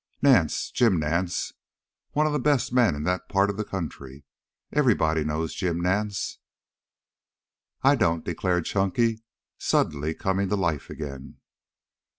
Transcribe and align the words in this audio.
"Nance. 0.23 0.71
Jim 0.71 0.97
Nance, 0.99 1.53
one 2.13 2.25
of 2.25 2.33
the 2.33 2.39
best 2.39 2.73
men 2.73 2.95
in 2.95 3.03
that 3.03 3.29
part 3.29 3.51
of 3.51 3.57
the 3.57 3.63
country. 3.63 4.23
Everybody 4.73 5.23
knows 5.23 5.53
Jim 5.53 5.79
Nance." 5.79 6.39
"I 7.83 7.93
don't," 7.95 8.25
declared 8.25 8.65
Chunky, 8.65 9.21
suddenly 9.59 10.15
coming 10.15 10.49
to 10.49 10.55
life 10.55 10.89
again. 10.89 11.37